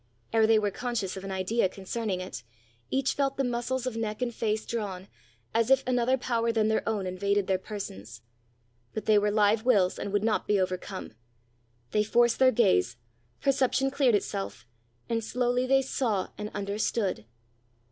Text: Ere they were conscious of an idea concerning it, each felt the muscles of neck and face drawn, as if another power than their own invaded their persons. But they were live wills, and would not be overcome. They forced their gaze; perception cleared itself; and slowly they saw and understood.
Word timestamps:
Ere 0.33 0.47
they 0.47 0.57
were 0.57 0.71
conscious 0.71 1.15
of 1.15 1.23
an 1.23 1.29
idea 1.29 1.69
concerning 1.69 2.19
it, 2.21 2.41
each 2.89 3.13
felt 3.13 3.37
the 3.37 3.43
muscles 3.43 3.85
of 3.85 3.95
neck 3.95 4.19
and 4.19 4.33
face 4.33 4.65
drawn, 4.65 5.07
as 5.53 5.69
if 5.69 5.83
another 5.85 6.17
power 6.17 6.51
than 6.51 6.69
their 6.69 6.81
own 6.89 7.05
invaded 7.05 7.45
their 7.45 7.59
persons. 7.59 8.23
But 8.95 9.05
they 9.05 9.19
were 9.19 9.29
live 9.29 9.63
wills, 9.63 9.99
and 9.99 10.11
would 10.11 10.23
not 10.23 10.47
be 10.47 10.59
overcome. 10.59 11.13
They 11.91 12.03
forced 12.03 12.39
their 12.39 12.51
gaze; 12.51 12.97
perception 13.41 13.91
cleared 13.91 14.15
itself; 14.15 14.65
and 15.07 15.23
slowly 15.23 15.67
they 15.67 15.83
saw 15.83 16.29
and 16.35 16.49
understood. 16.55 17.25